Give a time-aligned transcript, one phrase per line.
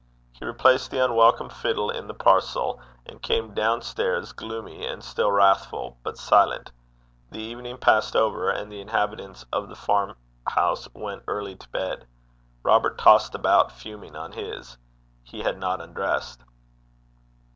[0.33, 5.31] He replaced the unwelcome fiddle in the parcel, and came down stairs gloomy and still
[5.31, 6.71] wrathful, but silent.
[7.29, 12.07] The evening passed over, and the inhabitants of the farmhouse went early to bed.
[12.63, 14.75] Robert tossed about fuming on his.
[15.21, 16.41] He had not undressed.